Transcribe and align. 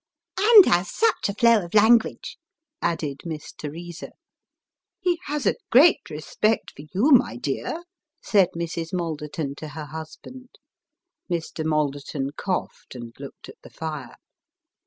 "And 0.55 0.65
has 0.65 0.89
such 0.91 1.29
a 1.29 1.33
flow 1.35 1.63
of 1.63 1.75
language!" 1.75 2.39
added 2.91 3.21
Miss 3.23 3.51
Teresa." 3.51 4.13
He 4.99 5.19
has 5.25 5.45
a 5.45 5.57
great 5.69 6.09
respect 6.09 6.71
for 6.75 6.81
you, 6.91 7.11
my 7.11 7.37
dear," 7.37 7.83
said 8.19 8.49
Mrs. 8.57 8.93
'Malderton 8.93 9.53
to 9.57 9.67
her 9.67 9.85
husband. 9.85 10.57
Mr. 11.29 11.63
Malderton 11.63 12.31
coughed, 12.35 12.95
and 12.95 13.13
looked 13.19 13.47
at 13.47 13.61
the 13.61 13.69
fire. 13.69 14.15